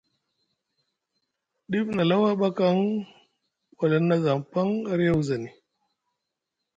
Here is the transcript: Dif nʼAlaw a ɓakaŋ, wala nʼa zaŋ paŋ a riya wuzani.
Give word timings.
Dif 1.69 1.85
nʼAlaw 1.95 2.23
a 2.29 2.31
ɓakaŋ, 2.41 2.77
wala 3.77 3.97
nʼa 4.01 4.15
zaŋ 4.23 4.39
paŋ 4.51 4.67
a 4.91 4.93
riya 4.99 5.13
wuzani. 5.17 5.49